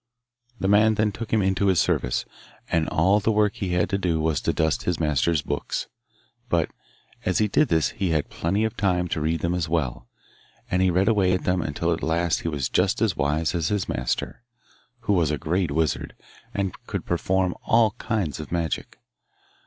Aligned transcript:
The 0.59 0.67
man 0.67 0.95
then 0.95 1.11
took 1.11 1.31
him 1.31 1.43
into 1.43 1.67
his 1.67 1.79
service, 1.79 2.25
and 2.71 2.89
all 2.89 3.19
the 3.19 3.31
work 3.31 3.57
he 3.57 3.73
had 3.73 3.87
to 3.91 3.99
do 3.99 4.19
was 4.19 4.41
to 4.41 4.51
dust 4.51 4.81
his 4.81 4.99
master's 4.99 5.43
books. 5.43 5.85
But 6.49 6.71
as 7.23 7.37
he 7.37 7.47
did 7.47 7.67
this 7.67 7.89
he 7.89 8.09
had 8.09 8.27
plenty 8.31 8.63
of 8.63 8.75
time 8.75 9.07
to 9.09 9.21
read 9.21 9.41
them 9.41 9.53
as 9.53 9.69
well, 9.69 10.07
and 10.71 10.81
he 10.81 10.89
read 10.89 11.07
away 11.07 11.33
at 11.33 11.43
them 11.43 11.61
until 11.61 11.93
at 11.93 12.01
last 12.01 12.41
he 12.41 12.47
was 12.47 12.67
just 12.67 12.99
as 12.99 13.15
wise 13.15 13.53
as 13.53 13.67
his 13.67 13.87
master 13.87 14.41
who 15.01 15.13
was 15.13 15.29
a 15.29 15.37
great 15.37 15.69
wizard 15.69 16.15
and 16.51 16.73
could 16.87 17.05
perform 17.05 17.53
all 17.61 17.91
kinds 17.99 18.39
of 18.39 18.51
magic. 18.51 18.97